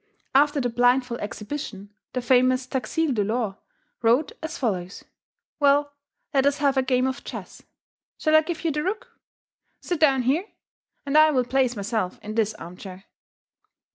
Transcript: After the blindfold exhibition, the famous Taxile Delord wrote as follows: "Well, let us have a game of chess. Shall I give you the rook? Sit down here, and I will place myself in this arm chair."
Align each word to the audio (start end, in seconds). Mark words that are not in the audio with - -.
After 0.33 0.59
the 0.59 0.69
blindfold 0.69 1.19
exhibition, 1.21 1.93
the 2.13 2.23
famous 2.23 2.65
Taxile 2.65 3.11
Delord 3.11 3.57
wrote 4.01 4.31
as 4.41 4.57
follows: 4.57 5.05
"Well, 5.59 5.93
let 6.33 6.47
us 6.47 6.57
have 6.57 6.75
a 6.75 6.81
game 6.81 7.05
of 7.05 7.23
chess. 7.23 7.61
Shall 8.17 8.35
I 8.35 8.41
give 8.41 8.63
you 8.63 8.71
the 8.71 8.81
rook? 8.83 9.19
Sit 9.79 9.99
down 9.99 10.23
here, 10.23 10.45
and 11.05 11.15
I 11.15 11.29
will 11.29 11.45
place 11.45 11.75
myself 11.75 12.17
in 12.23 12.33
this 12.33 12.55
arm 12.55 12.77
chair." 12.77 13.03